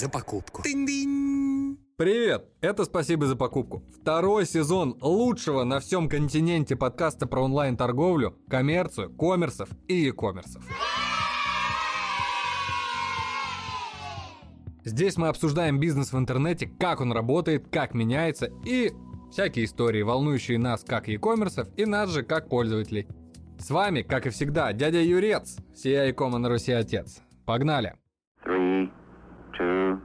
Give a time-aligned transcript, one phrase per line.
[0.00, 0.62] за покупку.
[1.96, 2.48] Привет!
[2.62, 3.82] Это «Спасибо за покупку».
[4.00, 10.64] Второй сезон лучшего на всем континенте подкаста про онлайн-торговлю, коммерцию, коммерсов и e-коммерсов.
[14.86, 18.92] Здесь мы обсуждаем бизнес в интернете, как он работает, как меняется и
[19.30, 23.06] всякие истории, волнующие нас как e-коммерсов и нас же как пользователей.
[23.58, 27.20] С вами, как и всегда, дядя Юрец, сия и на Руси отец.
[27.44, 27.99] Погнали!
[29.58, 30.00] Two,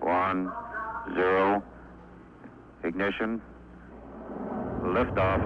[0.00, 0.50] one,
[1.14, 1.62] zero.
[2.82, 3.40] Ignition.
[4.82, 5.40] Liftoff.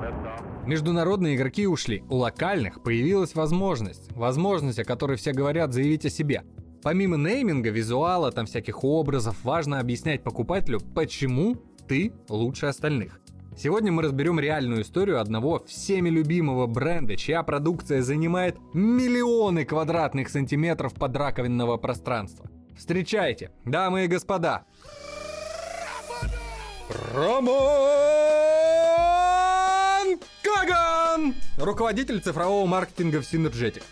[0.00, 0.66] Liftoff.
[0.66, 4.10] Международные игроки ушли, у локальных появилась возможность.
[4.12, 6.42] Возможность, о которой все говорят, заявить о себе.
[6.82, 13.20] Помимо нейминга, визуала, там всяких образов, важно объяснять покупателю, почему ты лучше остальных.
[13.56, 20.92] Сегодня мы разберем реальную историю одного всеми любимого бренда, чья продукция занимает миллионы квадратных сантиметров
[20.94, 22.50] подраковинного пространства.
[22.76, 24.64] Встречайте, дамы и господа,
[27.14, 27.46] Роман
[30.42, 33.82] Каган, руководитель цифрового маркетинга в Synergetic.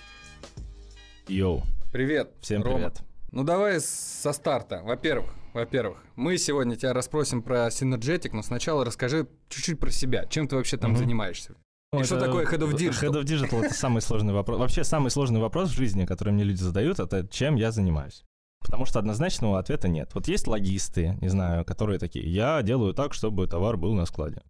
[1.26, 2.32] Йоу, Привет.
[2.40, 2.76] всем Рома.
[2.76, 2.98] привет.
[3.32, 4.82] Ну давай со старта.
[4.84, 10.26] Во-первых, во-первых, мы сегодня тебя расспросим про Synergetic, но сначала расскажи чуть-чуть про себя.
[10.26, 10.98] Чем ты вообще там Мгм.
[10.98, 11.52] занимаешься?
[11.92, 13.00] И Ну, что это- такое Head of Digital?
[13.10, 14.58] Head of Digital— это самый сложный вопрос.
[14.58, 18.24] Вообще, самый сложный вопрос в жизни, который мне люди задают, это чем я занимаюсь.
[18.60, 20.10] Потому что однозначного ответа нет.
[20.14, 24.42] Вот есть логисты, не знаю, которые такие, я делаю так, чтобы товар был на складе.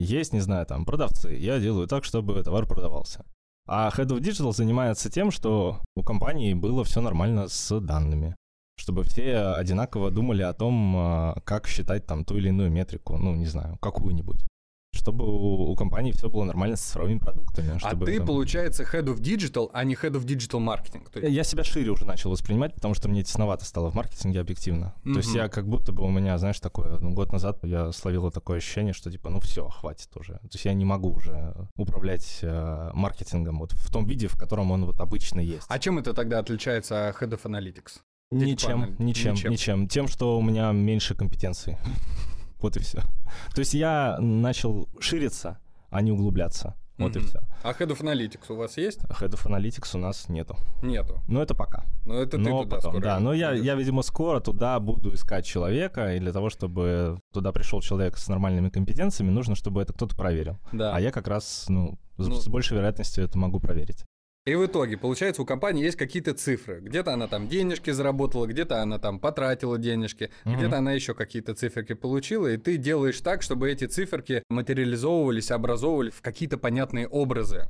[0.00, 3.24] Есть, не знаю, там, продавцы, я делаю так, чтобы товар продавался.
[3.66, 8.34] А Head of Digital занимается тем, что у компании было все нормально с данными.
[8.80, 13.34] Чтобы все одинаково думали о том, а, как считать там ту или иную метрику, ну,
[13.34, 14.40] не знаю, какую-нибудь.
[14.94, 17.72] Чтобы у, у компании все было нормально с цифровыми продуктами.
[17.74, 21.08] А чтобы ты, там- получается, Head of Digital, а не Head of Digital Marketing.
[21.12, 24.40] То есть- Я себя шире уже начал воспринимать, потому что мне тесновато стало в маркетинге
[24.40, 24.94] объективно.
[25.04, 28.30] То есть я как будто бы у меня, знаешь, такое, ну, год назад я словил
[28.30, 30.32] такое ощущение, что типа, ну все, хватит уже.
[30.34, 34.70] То есть я не могу уже управлять э, маркетингом вот в том виде, в котором
[34.72, 35.66] он вот обычно есть.
[35.68, 38.00] А чем это тогда отличается от Head of Analytics?
[38.32, 39.50] Ничем, ничем, Ничем.
[39.50, 41.76] ничем, Тем, что у меня меньше компетенций.
[42.60, 42.98] Вот и все.
[43.54, 45.58] То есть я начал шириться,
[45.88, 46.76] а не углубляться.
[46.98, 47.28] Вот и Мгм.
[47.28, 47.38] все.
[47.62, 49.00] А Head of Analytics у вас есть?
[49.04, 50.56] Head of Analytics у нас нету.
[50.82, 51.18] Нету.
[51.26, 51.86] Но это пока.
[52.04, 53.18] Но это ты но туда потом, скоро да.
[53.18, 57.80] Но я, я, видимо, скоро туда буду искать человека, и для того, чтобы туда пришел
[57.80, 60.58] человек с нормальными компетенциями, нужно, чтобы это кто-то проверил.
[60.72, 60.94] Да.
[60.94, 62.34] А я как раз, ну, с, Ну.
[62.34, 64.04] с большей вероятностью это могу проверить.
[64.50, 66.80] И в итоге, получается, у компании есть какие-то цифры.
[66.80, 70.56] Где-то она там денежки заработала, где-то она там потратила денежки, Мгм.
[70.56, 76.10] где-то она еще какие-то циферки получила, и ты делаешь так, чтобы эти циферки материализовывались, образовывали
[76.10, 77.68] в какие-то понятные образы.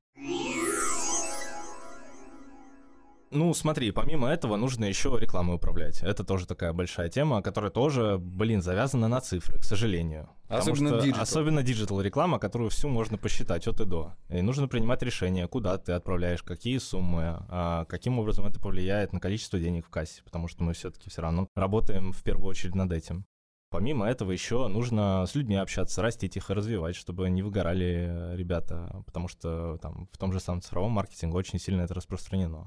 [3.33, 6.03] Ну, смотри, помимо этого нужно еще рекламой управлять.
[6.03, 10.29] Это тоже такая большая тема, которая тоже, блин, завязана на цифры, к сожалению.
[10.49, 11.23] Особенно digital.
[11.23, 14.15] Особенно digital реклама, которую всю можно посчитать от и до.
[14.31, 19.21] И нужно принимать решение, куда ты отправляешь, какие суммы, а, каким образом это повлияет на
[19.21, 22.91] количество денег в кассе, потому что мы все-таки все равно работаем в первую очередь над
[22.91, 23.27] этим.
[23.71, 28.37] Помимо этого еще нужно с людьми общаться, растить их и развивать, чтобы не выгорали э,
[28.37, 32.67] ребята, потому что там в том же самом цифровом маркетинге очень сильно это распространено.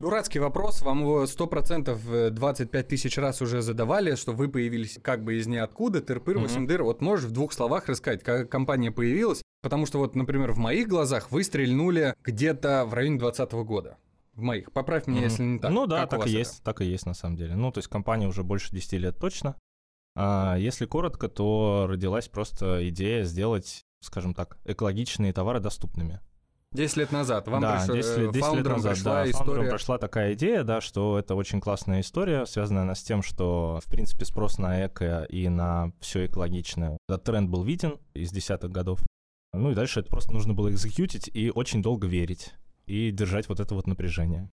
[0.00, 5.22] Дурацкий вопрос, вам его 100% э, 25 тысяч раз уже задавали, что вы появились как
[5.22, 6.44] бы из ниоткуда, тырпыр, Мгм.
[6.44, 6.82] 8 дыр.
[6.84, 9.42] Вот можешь в двух словах рассказать, как компания появилась?
[9.62, 13.98] Потому что вот, например, в моих глазах вы стрельнули где-то в районе 2020 года.
[14.32, 14.72] В моих.
[14.72, 15.28] Поправь меня, Мгм.
[15.28, 15.70] если не так.
[15.70, 16.38] Ну да, Как так и это?
[16.38, 17.54] есть, так и есть на самом деле.
[17.54, 19.56] Ну, то есть компания уже больше 10 лет точно.
[20.16, 26.20] А если коротко, то родилась просто идея сделать, скажем так, экологичные товары доступными.
[26.72, 27.48] 10 лет назад.
[27.48, 29.68] Вам да, пришло- 10 э, лет, 10 лет фаундерам назад, пришла да, история.
[29.68, 33.90] прошла такая идея, да, что это очень классная история, связанная она с тем, что, в
[33.90, 36.96] принципе, спрос на эко и на все экологичное.
[37.08, 39.00] Этот тренд был виден из десятых годов.
[39.52, 42.54] Ну и дальше это просто нужно было экзекьютить и очень долго верить
[42.86, 44.48] и держать вот это вот напряжение.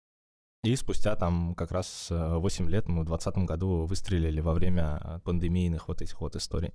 [0.65, 5.01] И спустя там как раз э, 8 лет мы в 2020 году выстрелили во время
[5.03, 6.73] э, пандемийных вот этих вот историй.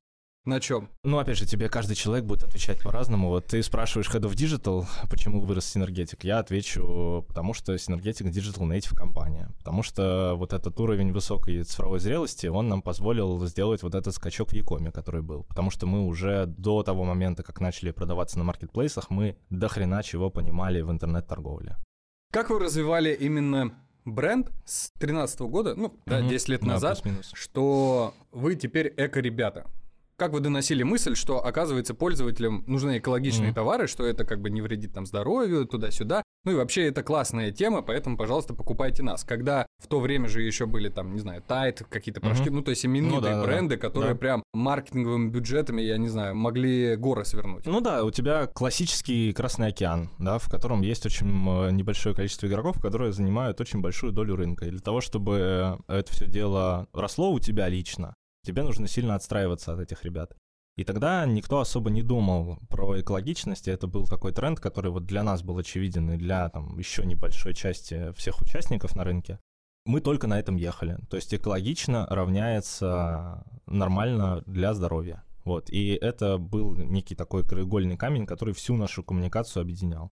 [0.48, 0.88] На чем?
[1.04, 3.28] Ну, опять же, тебе каждый человек будет отвечать по-разному.
[3.28, 6.20] Вот ты спрашиваешь Head of Digital, почему вырос Synergetic.
[6.22, 9.50] Я отвечу, потому что Synergetic Digital Native компания.
[9.58, 14.52] Потому что вот этот уровень высокой цифровой зрелости, он нам позволил сделать вот этот скачок
[14.52, 15.44] в Якоме, который был.
[15.44, 20.02] Потому что мы уже до того момента, как начали продаваться на маркетплейсах, мы до хрена
[20.02, 21.76] чего понимали в интернет-торговле.
[22.32, 23.74] Как вы развивали именно
[24.06, 26.30] бренд с 2013 года, ну, да, Мгм.
[26.30, 27.04] 10 лет Да, назад,
[27.34, 29.66] что вы теперь эко-ребята?
[30.20, 33.56] Как вы доносили мысль, что, оказывается, пользователям нужны экологичные Мгм.
[33.56, 36.24] товары, что это как бы не вредит там здоровью, туда-сюда.
[36.44, 39.24] Ну и вообще это классная тема, поэтому, пожалуйста, покупайте нас.
[39.24, 42.56] Когда в то время же еще были там, не знаю, Тайт, какие-то порошки, Мгм.
[42.56, 43.46] ну то есть именитые Ну да, да, да.
[43.46, 44.20] бренды, которые Да.
[44.20, 47.68] прям маркетинговыми бюджетами, я не знаю, могли горы свернуть.
[47.68, 52.48] Ну да, у тебя классический Красный океан, да, в котором есть очень м, небольшое количество
[52.48, 54.66] игроков, которые занимают очень большую долю рынка.
[54.66, 58.16] И для того, чтобы э, это все дело росло у тебя лично,
[58.48, 60.36] тебе нужно сильно отстраиваться от этих ребят.
[60.78, 65.06] И тогда никто особо не думал про экологичность, и это был такой тренд, который вот
[65.06, 69.40] для нас был очевиден и для там еще небольшой части всех участников на рынке.
[69.86, 70.98] Мы только на этом ехали.
[71.10, 75.24] То есть экологично равняется нормально для здоровья.
[75.46, 75.70] Вот.
[75.70, 80.12] И это был некий такой краеугольный камень, который всю нашу коммуникацию объединял.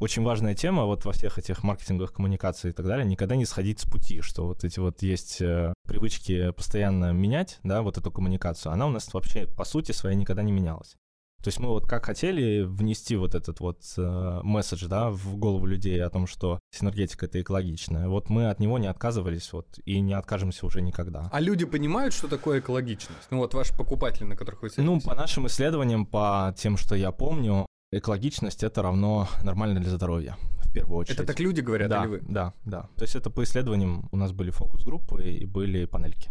[0.00, 3.80] Очень важная тема вот во всех этих маркетинговых коммуникациях и так далее, никогда не сходить
[3.80, 8.70] с пути, что вот эти вот есть э, привычки постоянно менять, да, вот эту коммуникацию,
[8.72, 10.94] она у нас вообще по сути своей никогда не менялась.
[11.42, 15.66] То есть мы вот как хотели внести вот этот вот э, месседж, да, в голову
[15.66, 20.00] людей о том, что синергетика это экологичная, вот мы от него не отказывались вот и
[20.00, 21.28] не откажемся уже никогда.
[21.32, 23.28] А люди понимают, что такое экологичность?
[23.30, 25.08] Ну вот ваши покупатели, на которых вы Ну, сервисите.
[25.08, 30.72] по нашим исследованиям, по тем, что я помню, экологичность это равно нормально для здоровья, в
[30.72, 31.18] первую очередь.
[31.18, 32.22] Это так люди говорят, да, или вы?
[32.28, 32.88] Да, да.
[32.96, 36.30] То есть это по исследованиям у нас были фокус-группы и были панельки.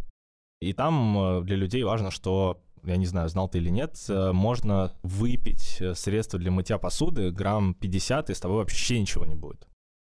[0.59, 4.31] И там э, для людей важно, что, я не знаю, знал ты или нет, э,
[4.31, 9.35] можно выпить э, средство для мытья посуды грамм 50, и с тобой вообще ничего не
[9.35, 9.67] будет.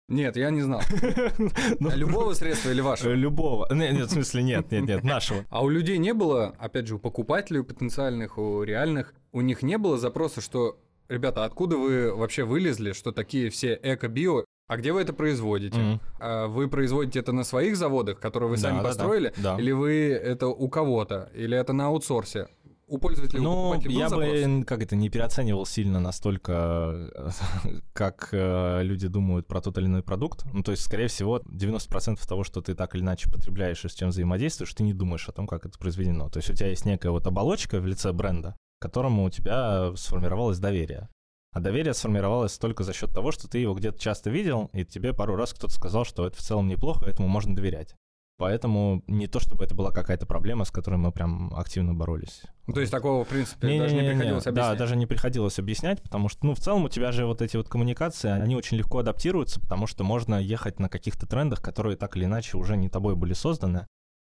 [0.10, 0.82] Нет, я не знал.
[1.80, 3.12] Ну, А Любого средства или вашего?
[3.12, 3.68] Любого.
[3.74, 5.44] Нет, нет, в смысле, нет, нет, нет, нашего.
[5.50, 9.64] А у людей не было, опять же, у покупателей, у потенциальных, у реальных, у них
[9.64, 14.92] не было запроса, что, ребята, откуда вы вообще вылезли, что такие все эко-био, а где
[14.92, 16.00] вы это производите?
[16.20, 19.58] А Вы производите это на своих заводах, которые вы Да, сами да, построили, да.
[19.58, 22.48] или вы это у кого-то, или это на аутсорсе?
[22.90, 24.30] У пользователей, у Ну, я запрос?
[24.30, 27.12] бы, как это, не переоценивал сильно настолько,
[27.94, 30.46] как э, люди думают про тот или иной продукт.
[30.54, 33.94] Ну, то есть, скорее всего, 90% того, что ты так или иначе потребляешь и с
[33.94, 36.30] чем взаимодействуешь, ты не думаешь о том, как это произведено.
[36.30, 39.92] То есть у тебя есть некая вот оболочка в лице бренда, к которому у тебя
[39.96, 41.10] сформировалось доверие.
[41.54, 45.14] А доверие сформировалось только за счет того, что ты его где-то часто видел, и тебе
[45.14, 47.96] пару раз кто-то сказал, что это в целом неплохо, этому можно доверять.
[48.38, 52.44] Поэтому не то, чтобы это была какая-то проблема, с которой мы прям активно боролись.
[52.68, 54.10] Ну, То есть такого, в принципе, даже не Не-не-не-не.
[54.12, 54.78] приходилось Да, объяснять?
[54.78, 57.68] даже не приходилось объяснять, потому что, ну, в целом у тебя же вот эти вот
[57.68, 62.26] коммуникации, они очень легко адаптируются, потому что можно ехать на каких-то трендах, которые так или
[62.26, 63.88] иначе уже не тобой были созданы.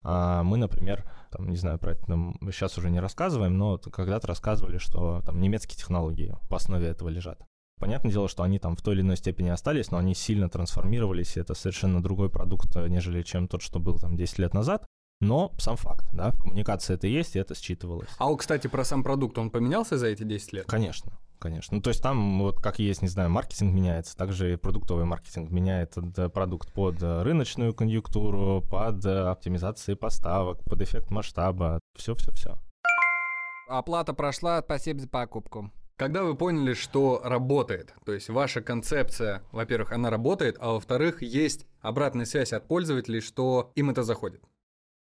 [0.08, 4.28] А мы, например, там, не знаю, про это нам сейчас уже не рассказываем, но когда-то
[4.28, 7.42] рассказывали, что там немецкие технологии по основе этого лежат.
[7.80, 11.36] Понятное дело, что они там в той или иной степени остались, но они сильно трансформировались,
[11.36, 14.86] и это совершенно другой продукт, э, нежели чем тот, что был там 10 лет назад.
[15.22, 18.10] Но сам факт, да, в коммуникации это есть, и это считывалось.
[18.20, 20.66] А, вот, кстати, про сам продукт, он поменялся за эти 10 лет?
[20.68, 21.78] Конечно, конечно.
[21.78, 25.52] Ну, то есть там вот как есть, не знаю, маркетинг меняется, также и продуктовый маркетинг
[25.52, 32.58] меняет э, продукт под э, рыночную конъюнктуру, под э, оптимизации поставок, под эффект масштаба, все-все-все.
[33.68, 35.72] Оплата прошла, спасибо за покупку.
[35.98, 41.66] Когда вы поняли, что работает, то есть ваша концепция, во-первых, она работает, а во-вторых, есть
[41.80, 44.42] обратная связь от пользователей, что им это заходит.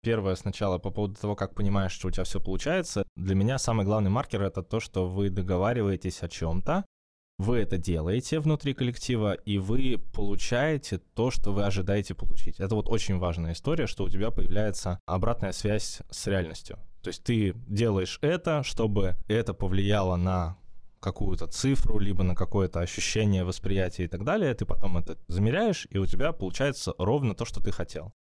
[0.03, 3.03] Первое сначала по поводу того, как понимаешь, что у тебя все получается.
[3.15, 6.85] Для меня самый главный маркер это то, что вы договариваетесь о чем-то,
[7.41, 12.59] вы это делаете внутри коллектива, и вы получаете то, что вы ожидаете получить.
[12.59, 16.77] Это вот очень важная история, что у тебя появляется обратная связь с реальностью.
[17.01, 20.57] То есть ты делаешь это, чтобы это повлияло на
[20.99, 25.97] какую-то цифру, либо на какое-то ощущение, восприятие и так далее, ты потом это замеряешь, и
[25.97, 28.13] у тебя получается ровно то, что ты хотел.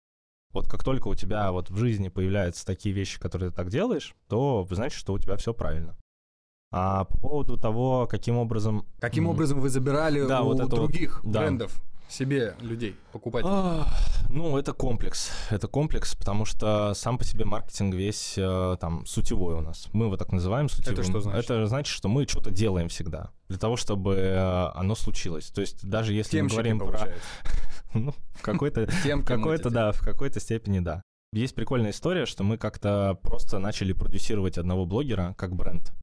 [0.52, 4.16] Вот как только у тебя вот в жизни появляются такие вещи, которые ты так делаешь,
[4.28, 5.96] то значит, что у тебя все правильно.
[6.72, 8.86] А по поводу того, каким образом...
[9.00, 11.42] Каким образом вы забирали Да, у вот это вот, других да.
[11.42, 11.80] брендов
[12.10, 13.86] себе людей, покупателей?
[14.30, 15.32] Ну, это комплекс.
[15.50, 19.88] Это комплекс, потому что сам по себе маркетинг весь э, там сутевой у нас.
[19.94, 21.04] Мы его так называем сутевым.
[21.04, 21.46] что значит?
[21.46, 25.48] Это значит, что мы что-то делаем всегда для того, чтобы э, оно случилось.
[25.48, 27.08] То есть даже если мы Темщики, говорим про...
[27.94, 31.02] Ну, в какой-то В какой-то, да, в какой-то степени, да.
[31.32, 35.94] Есть прикольная история, что мы как-то просто начали продюсировать одного блогера как бренд.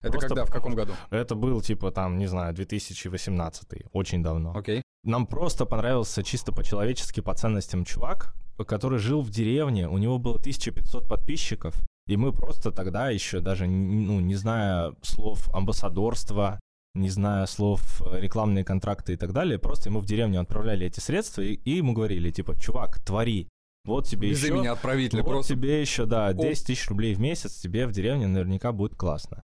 [0.00, 0.92] Это Просто когда, в каком году?
[1.10, 4.52] Это был, типа, там, не знаю, 2018, очень давно.
[4.56, 4.82] Окей.
[5.04, 8.34] Нам просто понравился чисто по-человечески, по ценностям чувак,
[8.64, 11.74] который жил в деревне, у него было 1500 подписчиков,
[12.06, 16.60] и мы просто тогда еще даже, ну, не зная слов амбассадорства,
[16.94, 21.00] не зная слов э, рекламные контракты и так далее, просто ему в деревню отправляли эти
[21.00, 23.48] средства, и, и ему говорили, типа, чувак, твори,
[23.84, 24.54] Вот тебе Без еще...
[24.54, 25.54] имени отправителя Вот просто.
[25.54, 29.42] тебе еще, да, 10 тысяч рублей в месяц, тебе в деревне наверняка будет классно.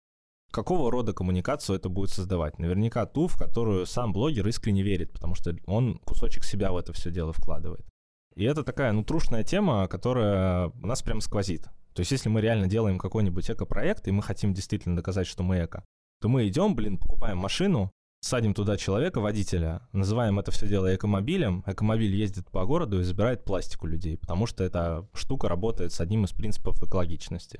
[0.52, 2.60] Какого рода коммуникацию это будет создавать?
[2.60, 6.92] Наверняка ту, в которую сам блогер искренне верит, потому что он кусочек себя в это
[6.92, 7.86] все дело вкладывает.
[8.36, 11.64] И это такая, ну, трушная тема, которая у нас прям сквозит.
[11.94, 15.64] То есть если мы реально делаем какой-нибудь эко-проект, и мы хотим действительно доказать, что мы
[15.64, 15.84] эко,
[16.22, 21.64] то мы идем, блин, покупаем машину, садим туда человека, водителя, называем это все дело экомобилем,
[21.66, 26.00] экомобиль ездит по городу и забирает пластик у людей, потому что эта штука работает с
[26.00, 27.60] одним из принципов экологичности.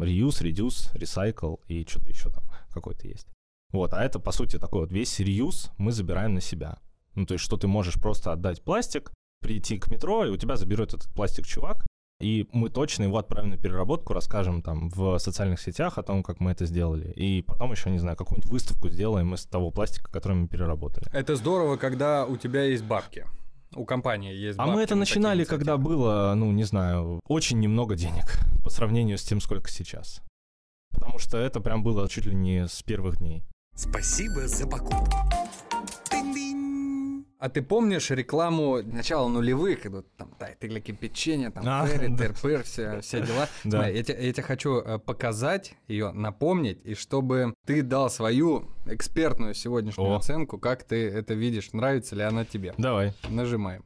[0.00, 3.28] Reuse, reduce, recycle и что-то еще там какой-то есть.
[3.72, 6.78] Вот, а это, по сути, такой вот весь reuse мы забираем на себя.
[7.14, 10.56] Ну, то есть, что ты можешь просто отдать пластик, прийти к метро, и у тебя
[10.56, 11.86] заберет этот пластик чувак,
[12.20, 16.38] и мы точно его отправим на переработку, расскажем там в социальных сетях о том, как
[16.38, 17.10] мы это сделали.
[17.12, 21.06] И потом еще, не знаю, какую-нибудь выставку сделаем из того пластика, который мы переработали.
[21.12, 23.26] Это здорово, когда у тебя есть бабки.
[23.74, 27.58] У компании есть А бабки мы это на начинали, когда было, ну, не знаю, очень
[27.58, 30.20] немного денег по сравнению с тем, сколько сейчас.
[30.92, 33.44] Потому что это прям было чуть ли не с первых дней.
[33.74, 35.39] Спасибо за покупку.
[37.40, 42.26] А ты помнишь рекламу начала нулевых, когда там тайты для кипячения, там А, Ферри, да.
[42.26, 43.48] Терпыр, все, все дела?
[43.64, 43.78] Да.
[43.78, 49.54] Смотри, я, я тебе хочу э, показать ее, напомнить, и чтобы ты дал свою экспертную
[49.54, 50.16] сегодняшнюю О.
[50.18, 52.74] оценку, как ты это видишь, нравится ли она тебе.
[52.76, 53.14] Давай.
[53.30, 53.84] Нажимаем.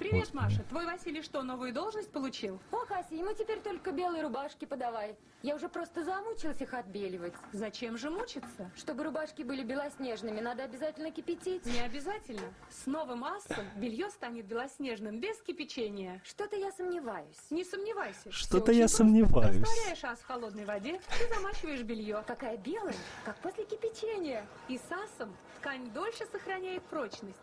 [0.00, 0.62] Привет, Маша.
[0.70, 2.58] Твой Василий что, новую должность получил?
[2.72, 5.14] Ох, Ася, ему теперь только белые рубашки подавай.
[5.42, 7.34] Я уже просто замучилась их отбеливать.
[7.52, 8.70] Зачем же мучиться?
[8.74, 11.66] Чтобы рубашки были белоснежными, надо обязательно кипятить.
[11.66, 12.40] Не обязательно.
[12.70, 16.22] С новым ассом белье станет белоснежным без кипячения.
[16.24, 17.36] Что-то я сомневаюсь.
[17.50, 18.32] Не сомневайся.
[18.32, 18.96] Что-то я просто.
[18.96, 19.60] сомневаюсь.
[19.60, 22.24] Растворяешь ас в холодной воде и замачиваешь белье.
[22.26, 24.46] Какая белая, как после кипячения.
[24.68, 27.36] И с асом ткань дольше сохраняет прочность.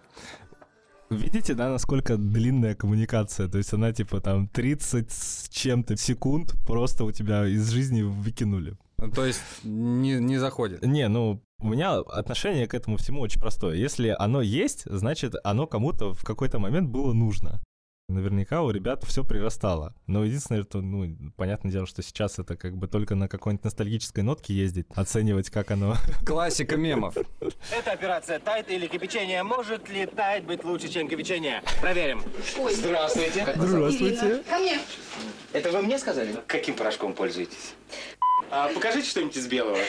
[1.10, 3.48] Видите, да, насколько длинная коммуникация?
[3.48, 8.78] То есть она типа там 30 с чем-то секунд просто у тебя из жизни выкинули.
[8.98, 10.84] Ну, То есть не, не заходит.
[10.84, 13.76] Не, ну, у меня отношение к этому всему очень простое.
[13.76, 17.62] Если оно есть, значит, оно кому-то в какой-то момент было нужно.
[18.10, 19.94] Наверняка у ребят все прирастало.
[20.08, 24.24] Но единственное, что, ну, понятное дело, что сейчас это как бы только на какой-нибудь ностальгической
[24.24, 25.98] нотке ездить, оценивать, как оно...
[26.26, 27.18] Классика мемов.
[27.70, 29.44] Эта операция тайт или кипячение.
[29.44, 31.62] Может ли тайт быть лучше, чем кипячение?
[31.82, 32.24] Проверим.
[32.72, 33.46] Здравствуйте.
[33.58, 34.42] Здравствуйте.
[34.50, 34.80] Ко мне.
[35.52, 36.34] Это вы мне сказали?
[36.48, 37.74] Каким порошком пользуетесь?
[38.52, 39.80] А покажите что-нибудь из белого.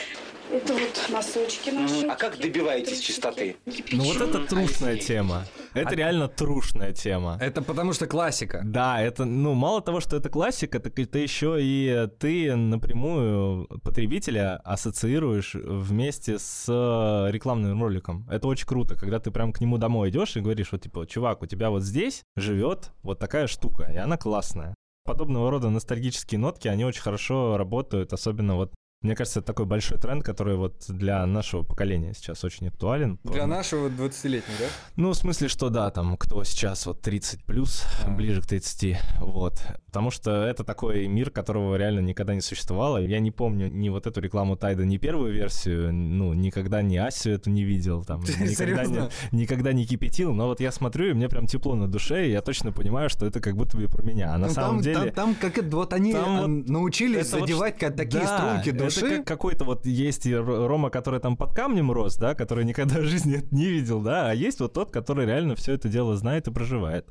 [0.51, 2.07] Это вот носочки наши.
[2.07, 3.55] А как добиваетесь чистоты?
[3.91, 5.45] Ну вот это трушная тема.
[5.75, 7.37] Это реально трушная тема.
[7.39, 8.61] Это потому что классика.
[8.65, 14.57] Да, это, ну, мало того, что это классика, так это еще и ты напрямую потребителя
[14.63, 18.27] ассоциируешь вместе с э, рекламным роликом.
[18.29, 21.43] Это очень круто, когда ты прям к нему домой идешь и говоришь, вот типа, чувак,
[21.43, 24.73] у тебя вот здесь живет вот такая штука, и она классная.
[25.03, 29.97] Подобного рода ностальгические нотки, они очень хорошо работают, особенно вот мне кажется, это такой большой
[29.97, 33.17] тренд, который вот для нашего поколения сейчас очень актуален.
[33.23, 34.65] Для нашего 20-летнего, да?
[34.97, 38.09] Ну, в смысле, что да, там, кто сейчас вот 30 плюс, А.
[38.11, 39.61] ближе к 30, вот.
[39.85, 42.97] Потому что это такой мир, которого реально никогда не существовало.
[42.97, 47.31] Я не помню ни вот эту рекламу Тайда, ни первую версию, ну, никогда ни Асю
[47.31, 51.29] эту не видел, там, никогда не, никогда не кипятил, но вот я смотрю, и мне
[51.29, 54.33] прям тепло на душе, и я точно понимаю, что это как будто бы про меня.
[54.33, 55.11] А на Ну, самом там, деле...
[55.11, 58.37] там, там как это, вот они Там а, вот научились вот задевать как такие да,
[58.37, 59.17] струнки это души.
[59.17, 63.37] как какой-то вот есть Рома, который там под камнем рос, да, который никогда в жизни
[63.37, 66.51] это не видел, да, а есть вот тот, который реально все это дело знает и
[66.51, 67.07] проживает.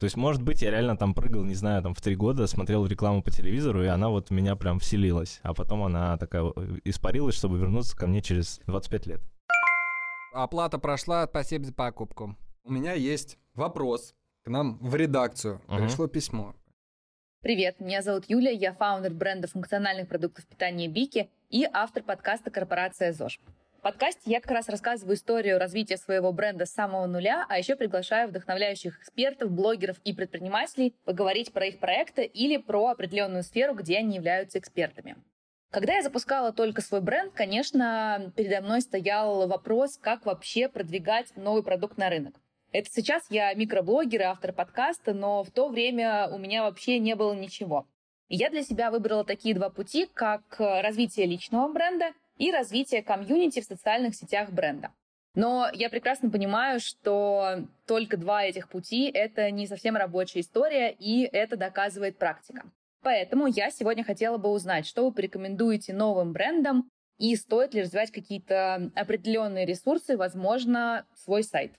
[0.00, 2.84] То есть, может быть, я реально там прыгал, не знаю, там в три года, смотрел
[2.84, 5.40] рекламу по телевизору, и она вот в меня прям вселилась.
[5.42, 9.22] А потом она такая э, испарилась, чтобы вернуться ко мне через 25 лет.
[10.32, 12.36] Оплата прошла, спасибо за покупку.
[12.64, 15.62] У меня есть вопрос к нам в редакцию.
[15.68, 15.84] Ага.
[15.84, 16.54] Пришло письмо.
[17.44, 23.12] Привет, меня зовут Юля, я фаундер бренда функциональных продуктов питания Бики и автор подкаста «Корпорация
[23.12, 23.38] ЗОЖ».
[23.76, 27.76] В подкасте я как раз рассказываю историю развития своего бренда с самого нуля, а еще
[27.76, 33.98] приглашаю вдохновляющих экспертов, блогеров и предпринимателей поговорить про их проекты или про определенную сферу, где
[33.98, 35.16] они являются экспертами.
[35.70, 41.62] Когда я запускала только свой бренд, конечно, передо мной стоял вопрос, как вообще продвигать новый
[41.62, 42.36] продукт на рынок.
[42.74, 47.14] Это сейчас я микроблогер и автор подкаста, но в то время у меня вообще не
[47.14, 47.86] было ничего.
[48.28, 53.60] Я для себя выбрала такие два пути, как э, развитие личного бренда и развитие комьюнити
[53.60, 54.90] в социальных сетях бренда.
[55.36, 61.22] Но я прекрасно понимаю, что только два этих пути— это не совсем рабочая история, и
[61.22, 62.64] это доказывает практика.
[63.04, 68.10] Поэтому я сегодня хотела бы узнать, что вы порекомендуете новым брендам и стоит ли развивать
[68.10, 71.72] какие-то определенные ресурсы, возможно, свой сайт.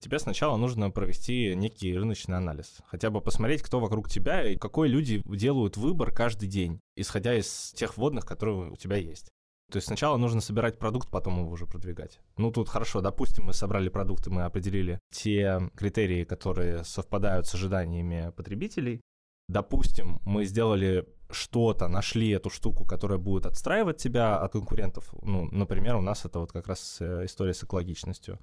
[0.00, 2.78] Тебе сначала нужно провести некий рыночный анализ.
[2.86, 7.72] Хотя бы посмотреть, кто вокруг тебя и какой люди делают выбор каждый день, исходя из
[7.76, 9.30] тех вводных, которые у тебя есть.
[9.70, 12.20] То есть сначала нужно собирать продукт, потом его уже продвигать.
[12.36, 18.32] Ну тут хорошо, допустим, мы собрали продукты, мы определили те критерии, которые совпадают с ожиданиями
[18.36, 19.00] потребителей.
[19.48, 25.12] Допустим, мы сделали что-то, нашли эту штуку, которая будет отстраивать тебя от конкурентов.
[25.22, 28.38] Ну, например, у нас это вот как раз э, история с экологичностью.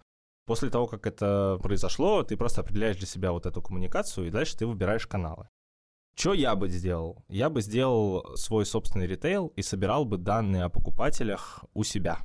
[0.46, 4.58] После того, как это произошло, ты просто определяешь для себя вот эту коммуникацию, и дальше
[4.58, 5.48] ты выбираешь каналы.
[6.16, 7.24] Что я бы сделал?
[7.28, 12.20] Я бы сделал свой собственный ритейл и собирал бы данные о покупателях у себя.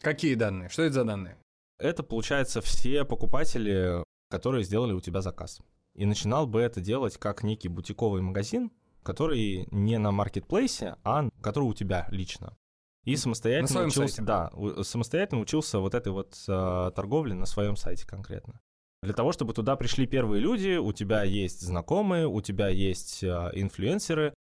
[0.00, 0.68] Какие данные?
[0.68, 1.38] Что это за данные?
[1.78, 5.60] Это, получается, все покупатели, которые сделали у тебя заказ.
[5.94, 8.70] И начинал бы это делать как некий бутиковый магазин,
[9.02, 12.56] который не на маркетплейсе, а который у тебя лично.
[13.06, 14.22] И самостоятельно учился, сайте.
[14.22, 14.50] да,
[14.82, 18.60] самостоятельно учился вот этой вот э, торговле на своем сайте конкретно.
[19.00, 23.50] Для того, чтобы туда пришли первые люди, у тебя есть знакомые, у тебя есть э,
[23.52, 24.34] инфлюенсеры.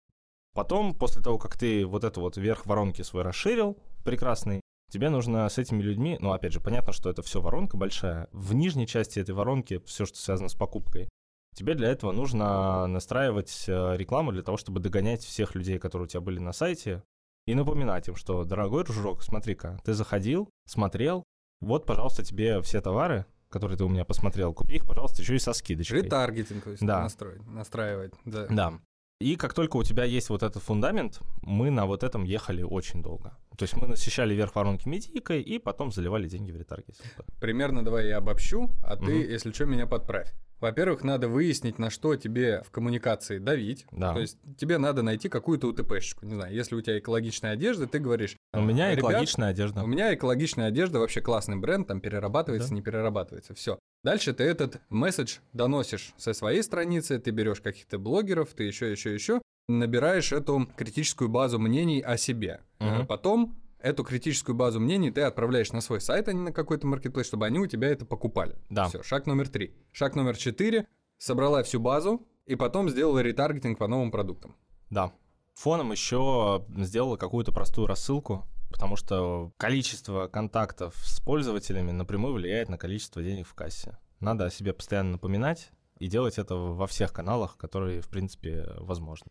[0.54, 4.60] Потом, после того, как ты вот эту вот верх воронки свой расширил, прекрасный,
[4.92, 8.28] тебе нужно с этими людьми, ну, опять же, понятно, что это все воронка большая.
[8.30, 11.08] В нижней части этой воронки все, что связано с покупкой,
[11.56, 16.08] тебе для этого нужно настраивать э, рекламу для того, чтобы догонять всех людей, которые у
[16.08, 17.02] тебя были на сайте,
[17.46, 21.24] и напоминать им, что, дорогой дружок, смотри-ка, ты заходил, смотрел,
[21.60, 25.38] вот, пожалуйста, тебе все товары, которые ты у меня посмотрел, купи их, пожалуйста, еще и
[25.38, 26.02] со скидочкой.
[26.02, 27.02] Ретаргетинг, то есть Да.
[27.02, 28.14] настроить, настраивать.
[28.24, 28.46] Да.
[28.48, 28.72] Да.
[29.20, 33.02] И как только у тебя есть вот этот фундамент, мы на вот этом ехали очень
[33.02, 33.36] долго.
[33.56, 37.06] То есть мы насыщали верх воронки медийкой и потом заливали деньги в ретаргетинг.
[37.40, 39.30] Примерно давай я обобщу, а ты, Мгм.
[39.30, 40.32] если что, меня подправь.
[40.62, 43.84] Во-первых, надо выяснить, на что тебе в коммуникации давить.
[43.90, 44.14] Да.
[44.14, 46.24] То есть тебе надо найти какую-то УТПшечку.
[46.24, 48.36] Не знаю, если у тебя экологичная одежда, ты говоришь...
[48.52, 49.82] У меня «Ребят, экологичная одежда.
[49.82, 52.74] У меня экологичная одежда, вообще классный бренд, там перерабатывается, Да.
[52.76, 53.78] не перерабатывается, все.
[54.04, 59.12] Дальше ты этот месседж доносишь со своей страницы, ты берешь каких-то блогеров, ты еще, еще,
[59.12, 62.60] еще, набираешь эту критическую базу мнений о себе.
[62.80, 66.86] Э, Потом эту критическую базу мнений ты отправляешь на свой сайт, а не на какой-то
[66.86, 68.56] маркетплейс, чтобы они у тебя это покупали.
[68.70, 68.88] Да.
[68.88, 69.74] Все, шаг номер три.
[69.92, 70.86] Шаг номер четыре.
[71.18, 74.56] Собрала всю базу и потом сделала ретаргетинг по новым продуктам.
[74.90, 75.12] Да.
[75.54, 82.78] Фоном еще сделала какую-то простую рассылку, потому что количество контактов с пользователями напрямую влияет на
[82.78, 83.98] количество денег в кассе.
[84.20, 89.30] Надо о себе постоянно напоминать и делать это во всех каналах, которые, в принципе, возможны.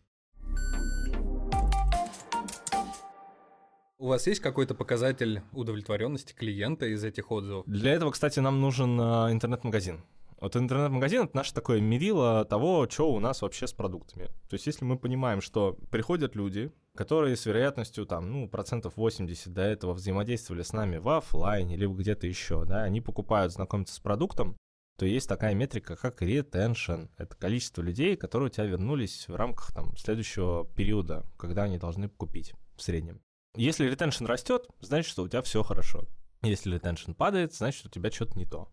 [4.02, 7.64] У вас есть какой-то показатель удовлетворенности клиента из этих отзывов?
[7.68, 10.02] Для этого, кстати, нам нужен а, интернет-магазин.
[10.40, 14.26] Вот интернет-магазин— это наше такое мерило того, что у нас вообще с продуктами.
[14.48, 19.52] То есть если мы понимаем, что приходят люди, которые с вероятностью там, ну, процентов 80
[19.52, 24.00] до этого взаимодействовали с нами в офлайне либо где-то еще, да, они покупают, знакомятся с
[24.00, 24.56] продуктом,
[24.98, 27.08] то есть такая метрика, как retention.
[27.18, 32.08] Это количество людей, которые у тебя вернулись в рамках там, следующего периода, когда они должны
[32.08, 33.20] купить в среднем.
[33.54, 36.04] Если retention растет, значит, что у тебя все хорошо.
[36.42, 38.68] Если retention падает, значит, у тебя что-то не то.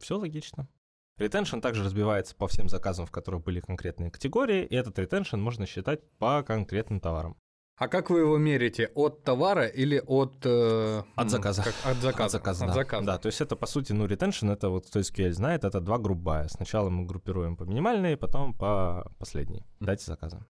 [0.00, 0.68] Все логично.
[1.18, 5.64] Retention также разбивается по всем заказам, в которых были конкретные категории, и этот retention можно
[5.64, 7.36] считать по конкретным товарам.
[7.78, 8.90] А как вы его мерите?
[8.94, 10.34] От товара или от...
[10.44, 11.62] э, От заказа.
[11.62, 12.24] как- от заказа.
[12.24, 12.74] От заказа, От да.
[12.74, 13.06] заказа.
[13.06, 15.98] Да, то есть это, по сути, ну, retention, это вот кто SQL знает, это два
[15.98, 16.48] группая.
[16.48, 19.64] Сначала мы группируем по минимальной, потом по последней.
[19.80, 20.46] Дайте заказа.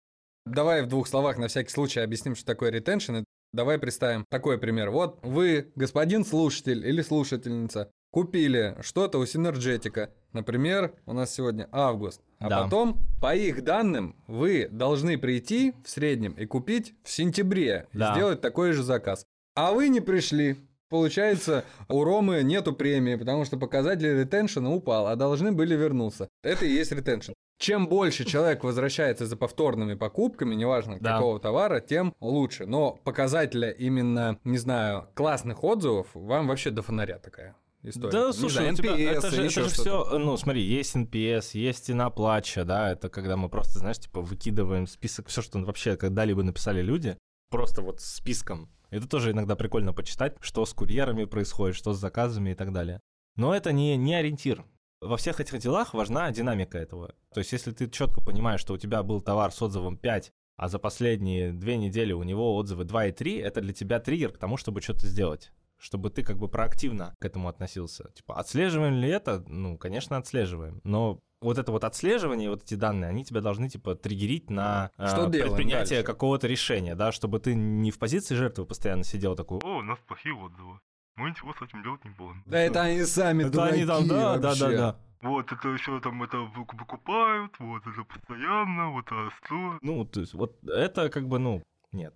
[0.45, 3.23] Давай в двух словах на всякий случай объясним, что такое retention.
[3.53, 4.91] Давай представим такой пример.
[4.91, 10.09] Вот вы, господин слушатель или слушательница, купили что-то у Синергетика.
[10.31, 12.21] Например, у нас сегодня август.
[12.39, 12.63] А Да.
[12.63, 17.87] потом, по их данным, вы должны прийти в среднем и купить в сентябре.
[17.93, 18.13] и Да.
[18.13, 19.25] сделать такой же заказ.
[19.55, 20.55] А вы не пришли.
[20.89, 26.27] Получается, у Ромы нету премии, потому что показатель ретеншена упал, а должны были вернуться.
[26.43, 27.31] Это и есть ретеншн.
[27.61, 31.13] Чем больше человек возвращается за повторными покупками, неважно Да.
[31.13, 32.65] какого товара, тем лучше.
[32.65, 38.11] Но показателя именно, не знаю, классных отзывов вам вообще до фонаря такая история.
[38.11, 42.09] Да, слушай, тебя- NPS, это же, это же все, ну, смотри, есть NPS, есть цена
[42.09, 46.81] плача, да, это когда мы просто, знаешь, типа выкидываем список, все, что вообще когда-либо написали
[46.81, 47.15] люди,
[47.51, 48.71] просто вот списком.
[48.89, 52.99] Это тоже иногда прикольно почитать, что с курьерами происходит, что с заказами и так далее.
[53.35, 54.65] Но это не, не ориентир.
[55.01, 57.15] Во всех этих делах важна динамика этого.
[57.33, 60.67] То есть, если ты четко понимаешь, что у тебя был товар с отзывом 5, а
[60.67, 64.37] за последние две недели у него отзывы 2 и 3, это для тебя триггер к
[64.37, 68.11] тому, чтобы что-то сделать чтобы ты как бы проактивно к этому относился.
[68.13, 69.43] Типа, отслеживаем ли это?
[69.47, 70.79] Ну, конечно, отслеживаем.
[70.83, 75.07] Но вот это вот отслеживание, вот эти данные, они тебя должны, типа, триггерить на э,
[75.07, 76.03] Что делаем предпринятие дальше?
[76.03, 79.97] какого-то решения, да, чтобы ты не в позиции жертвы постоянно сидел такой, о, у нас
[80.07, 80.79] плохие отзывы.
[81.15, 82.43] Мы ничего с этим делать не будем.
[82.45, 84.77] Да это они сами Это дураки они там, да, да, да, вообще.
[84.77, 84.95] да.
[85.21, 89.77] Вот это все там это выкупают, вот это постоянно, вот это что.
[89.81, 92.15] Ну, то есть, вот это как бы, ну, нет.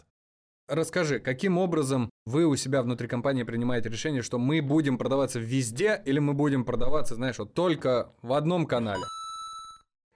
[0.67, 6.01] Расскажи, каким образом вы у себя внутри компании принимаете решение, что мы будем продаваться везде
[6.05, 9.03] или мы будем продаваться, знаешь, вот только в одном канале?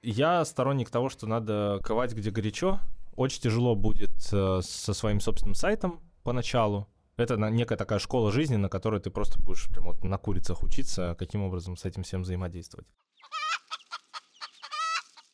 [0.02, 2.80] Я сторонник того, что надо ковать где горячо.
[3.16, 6.88] Очень тяжело будет э, со своим собственным сайтом поначалу.
[7.20, 11.16] Это некая такая школа жизни, на которой ты просто будешь прям вот на курицах учиться,
[11.20, 12.88] каким образом с этим всем взаимодействовать.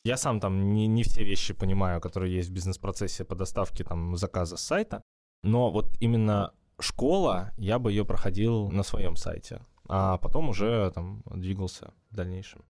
[0.02, 4.16] Я сам там не, не все вещи понимаю, которые есть в бизнес-процессе по доставке там
[4.16, 5.02] заказа с сайта,
[5.42, 11.22] но вот именно школа, я бы ее проходил на своем сайте, а потом уже там
[11.26, 12.64] двигался в дальнейшем.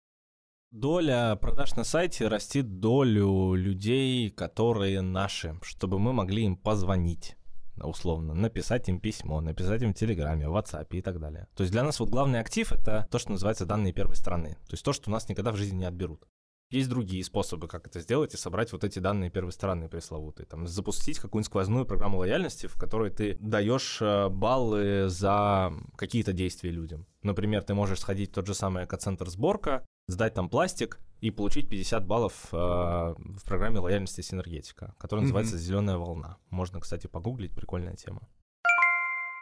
[0.72, 7.38] Доля продаж на сайте растит долю людей, которые наши, чтобы мы могли им позвонить
[7.82, 11.48] условно, написать им письмо, написать им в Телеграме, в WhatsApp и так далее.
[11.56, 14.58] То есть для нас вот главный актив— это то, что называется данные первой стороны.
[14.68, 16.26] То есть то, что у нас никогда в жизни не отберут.
[16.72, 20.48] Есть другие способы, как это сделать и собрать вот эти данные первой стороны пресловутые.
[20.48, 26.72] Там, запустить какую-нибудь сквозную программу лояльности, в которой ты даешь э, баллы за какие-то действия
[26.72, 27.06] людям.
[27.22, 31.68] Например, ты можешь сходить в тот же самый экоцентр сборка, сдать там пластик и получить
[31.70, 36.38] 50 баллов э, в программе лояльности Синергетика, которая называется «Зеленая волна».
[36.52, 38.22] Можно, кстати, погуглить, прикольная тема.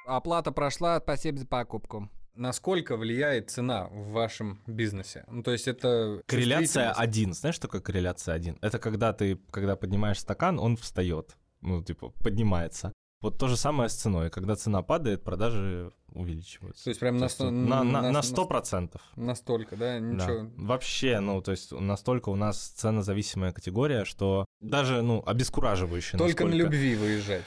[0.06, 2.10] Оплата прошла, спасибо за покупку.
[2.36, 5.26] Насколько влияет цена в вашем бизнесе?
[5.28, 6.22] Ну, то есть это...
[6.26, 7.00] Корреляция чувствительность?
[7.00, 7.34] один.
[7.34, 8.58] Знаешь, что такое корреляция один?
[8.62, 11.36] Это когда ты, когда поднимаешь стакан, он встает.
[11.60, 12.94] Ну, типа, поднимается.
[13.22, 14.30] Вот то же самое с ценой.
[14.30, 16.84] Когда цена падает, продажи увеличиваются.
[16.86, 19.00] То есть прям на сто- на, на, на- на 100%.
[19.16, 19.94] Настолько, да?
[19.94, 20.00] Да.
[20.00, 20.50] Ничего.
[20.58, 26.18] Вообще, ну, то есть настолько у нас ценозависимая категория, что даже, ну, обескураживающе.
[26.18, 26.72] Только на насколько.
[26.76, 27.44] любви выезжать.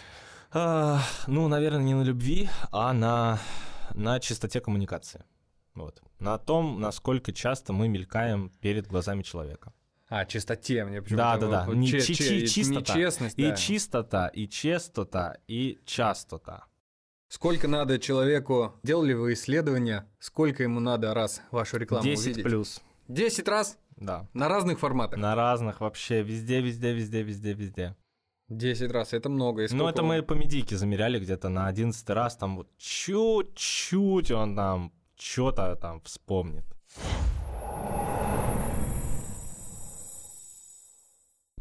[0.52, 3.38] А, ну, наверное, не на любви, а на,
[3.94, 5.24] на чистоте коммуникации.
[5.74, 6.02] Вот.
[6.18, 9.72] На том, насколько часто мы мелькаем перед глазами человека.
[10.08, 11.22] А, чистоте мне почему-то.
[11.24, 11.64] Да, да, да.
[11.66, 12.94] вот Не чи- чи- чистота.
[12.94, 13.56] Нечестность, И да.
[13.56, 16.64] чистота, и честота, и частота.
[17.28, 22.44] Сколько надо человеку, делали вы исследования, сколько ему надо раз вашу рекламу 10 увидеть?
[22.44, 22.80] плюс.
[23.08, 23.78] 10 раз?
[23.96, 24.28] Да.
[24.32, 25.18] На разных форматах?
[25.18, 27.96] На разных вообще, везде, везде, везде, везде, везде.
[28.48, 29.64] 10 раз, это много.
[29.64, 34.54] И Ну, это мы по медике замеряли где-то на 11 раз, там вот чуть-чуть он
[34.54, 36.64] там что-то там вспомнит.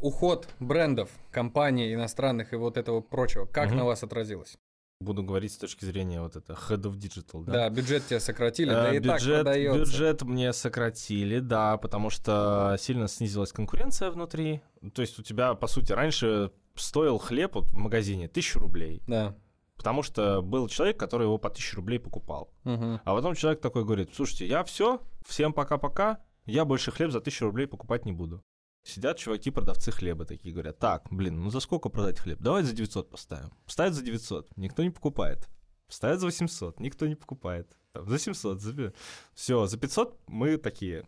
[0.00, 3.76] Уход брендов, компаний иностранных и вот этого прочего, как Мгм.
[3.78, 4.56] на вас отразилось?
[5.00, 7.52] Буду говорить с точки зрения вот это head of digital, да?
[7.52, 9.78] Да, бюджет тебя сократили, да Э, и так бюджет, продается.
[9.78, 14.62] бюджет мне сократили, да, потому что сильно снизилась конкуренция внутри.
[14.94, 19.36] То есть у тебя, по сути, раньше стоил хлеб вот в магазине тысячу рублей, Да.
[19.76, 22.50] потому что был человек, который его по тысяче рублей покупал.
[22.64, 23.00] Мгм.
[23.04, 27.44] А потом человек такой говорит, слушайте, я все, всем пока-пока, я больше хлеб за тысячу
[27.44, 28.42] рублей покупать не буду.
[28.86, 32.38] Сидят чуваки, продавцы хлеба такие, говорят, так, блин, ну за сколько продать хлеб?
[32.40, 33.50] Давай за 900 поставим.
[33.66, 35.48] Ставят за 900, никто не покупает.
[35.88, 37.76] Ставят за 800, никто не покупает.
[37.92, 38.92] Там, за 700, за...
[39.34, 41.04] все, за 500 мы такие,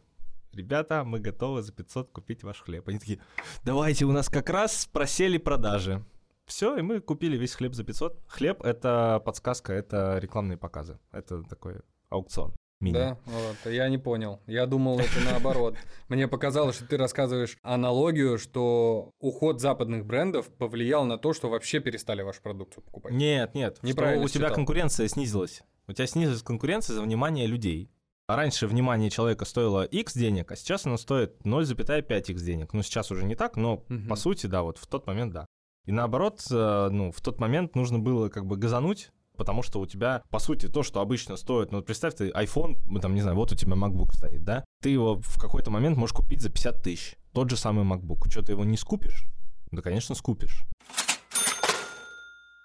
[0.52, 2.88] ребята, мы готовы за 500 купить ваш хлеб.
[2.88, 3.20] Они такие,
[3.64, 6.04] давайте, у нас как раз просели продажи.
[6.46, 8.18] Все, и мы купили весь хлеб за 500.
[8.26, 10.98] Хлеб— это подсказка, это рекламные показы.
[11.12, 12.56] Это такой аукцион.
[12.80, 12.94] Мини.
[12.94, 14.40] Да, вот, я не понял.
[14.46, 15.74] Я думал, это наоборот.
[16.08, 21.80] Мне показалось, что ты рассказываешь аналогию, что уход западных брендов повлиял на то, что вообще
[21.80, 23.12] перестали вашу продукцию покупать.
[23.12, 24.54] Нет, нет, Неправильно что у тебя считал.
[24.54, 25.62] конкуренция снизилась.
[25.88, 27.90] У тебя снизилась конкуренция за внимание людей.
[28.28, 32.74] А раньше внимание человека стоило X денег, а сейчас оно стоит 0,5x денег.
[32.74, 34.06] Ну, сейчас уже не так, но Мгм.
[34.06, 35.46] по сути, да, вот в тот момент, да.
[35.86, 39.86] И наоборот, э, ну, в тот момент нужно было как бы газануть, потому что у
[39.86, 43.36] тебя, по сути, то, что обычно стоит, ну, представь, ты iPhone, ну, там, не знаю,
[43.36, 46.82] вот у тебя MacBook стоит, да, ты его в какой-то момент можешь купить за 50
[46.82, 47.16] тысяч.
[47.32, 48.28] Тот же самый MacBook.
[48.30, 49.24] Что, ты его не скупишь?
[49.70, 50.64] Да, конечно, скупишь.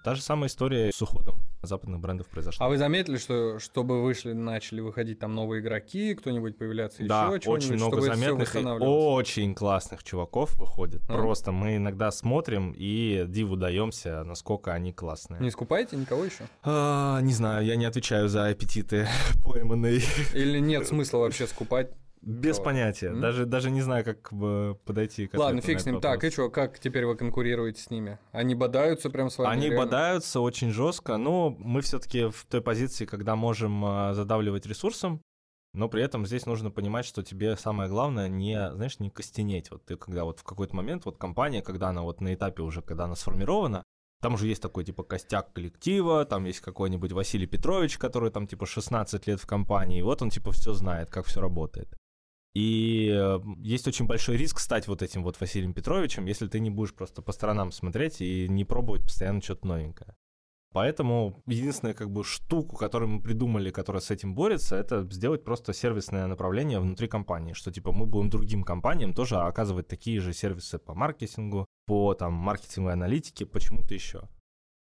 [0.03, 2.65] Та же самая история с уходом западных брендов произошла.
[2.65, 7.49] А вы заметили, что чтобы вышли, начали выходить там новые игроки, кто-нибудь появляться да, еще,
[7.49, 11.01] очень много заметных и очень классных чуваков выходит.
[11.07, 11.13] А.
[11.13, 15.41] Просто мы иногда смотрим и диву даемся, насколько они классные.
[15.41, 16.43] Не скупаете никого еще?
[16.63, 19.07] А, не знаю, я не отвечаю за аппетиты
[19.45, 20.01] пойманные.
[20.33, 21.91] Или нет смысла вообще скупать?
[22.25, 22.63] Без Вот.
[22.65, 23.07] понятия.
[23.07, 23.19] М?
[23.19, 25.95] Даже, даже не знаю, как бы подойти к Ладно, фиг с ним.
[25.95, 26.33] этот Так, и вопрос.
[26.33, 28.17] что, как теперь вы конкурируете с ними?
[28.31, 29.51] Они бодаются прям с вами?
[29.51, 29.85] Они реально?
[29.85, 35.21] бодаются очень жестко, но мы все-таки в той позиции, когда можем а, задавливать ресурсом,
[35.73, 39.69] но при этом здесь нужно понимать, что тебе самое главное не, знаешь, не костенеть.
[39.71, 42.81] Вот ты когда вот в какой-то момент, вот компания, когда она вот на этапе уже,
[42.81, 43.83] когда она сформирована,
[44.21, 48.65] Там уже есть такой, типа, костяк коллектива, там есть какой-нибудь Василий Петрович, который там, типа,
[48.65, 51.89] 16 лет в компании, и вот он, типа, все знает, как все работает.
[52.53, 56.69] И э, есть очень большой риск стать вот этим вот Василием Петровичем, если ты не
[56.69, 60.15] будешь просто по сторонам смотреть и не пробовать постоянно что-то новенькое.
[60.73, 65.71] Поэтому единственная как бы штуку, которую мы придумали, которая с этим борется, это сделать просто
[65.71, 70.79] сервисное направление внутри компании, что типа мы будем другим компаниям тоже оказывать такие же сервисы
[70.79, 74.27] по маркетингу, по там маркетинговой аналитике, почему-то еще.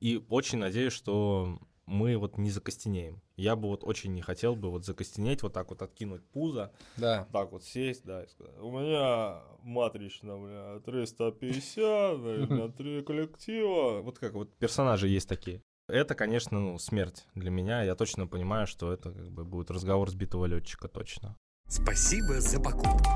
[0.01, 1.59] И очень надеюсь, что
[1.91, 3.21] мы вот не закостенеем.
[3.37, 7.27] Я бы вот очень не хотел бы вот закостенеть, вот так вот откинуть пузо, Да.
[7.33, 12.19] так вот сесть, да, и сказать, у меня матрично, бля, 350, у
[12.55, 14.01] меня три коллектива.
[14.03, 15.63] Вот как вот персонажи есть такие.
[15.89, 17.83] Это, конечно, ну, смерть для меня.
[17.83, 21.37] Я точно понимаю, что это как бы будет разговор сбитого летчика, точно.
[21.67, 23.11] Спасибо за покупку.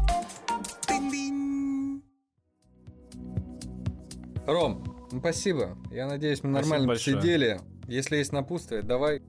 [4.46, 5.78] Ром, ну спасибо.
[5.90, 7.16] Я надеюсь, мы Спасибо нормально большое.
[7.16, 7.60] посидели.
[7.86, 9.20] Если есть напутствие, давай.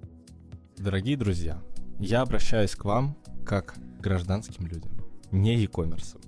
[0.77, 1.61] Дорогие друзья,
[1.99, 4.91] я обращаюсь к вам как к гражданским людям,
[5.31, 6.19] не e-commerce.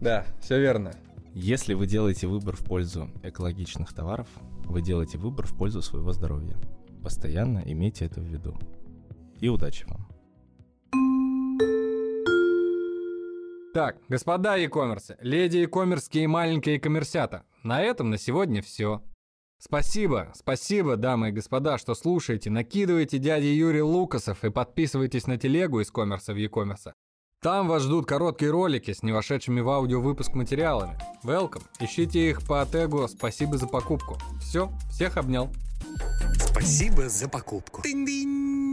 [0.00, 0.92] Да, все верно.
[1.34, 4.28] Если вы делаете выбор в пользу экологичных товаров,
[4.64, 6.56] вы делаете выбор в пользу своего здоровья.
[7.02, 8.56] Постоянно имейте это в виду.
[9.40, 10.08] И удачи вам.
[13.74, 19.02] Так, господа e-commerce, леди e-commerce и маленькие коммерсята, на этом на сегодня все.
[19.58, 25.80] Спасибо, спасибо, дамы и господа, что слушаете, накидываете дяди Юрий Лукасов и подписывайтесь на телегу
[25.80, 26.92] из коммерса в e-commerce.
[27.42, 30.98] Там вас ждут короткие ролики с не вошедшими в аудио выпуск материалами.
[31.22, 31.62] Welcome.
[31.80, 34.18] Ищите их по тегу «Спасибо за покупку».
[34.40, 35.50] Все, всех обнял.
[36.38, 37.82] Спасибо за покупку.
[37.82, 38.65] Тынь-дынь.